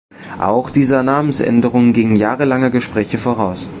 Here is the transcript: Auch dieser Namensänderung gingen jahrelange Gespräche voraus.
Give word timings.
Auch 0.39 0.71
dieser 0.71 1.03
Namensänderung 1.03 1.93
gingen 1.93 2.15
jahrelange 2.15 2.71
Gespräche 2.71 3.19
voraus. 3.19 3.69